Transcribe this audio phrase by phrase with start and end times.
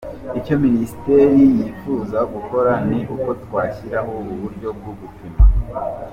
[0.39, 5.39] Icyo Minisiteri yifuza gukora, ni uko twashyiraho uburyo bwo gupima.